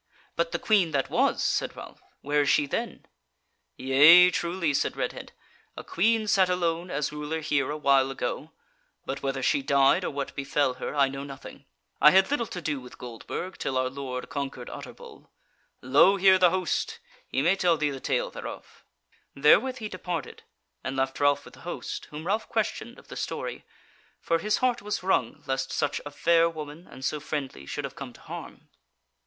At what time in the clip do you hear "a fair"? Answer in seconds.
26.07-26.49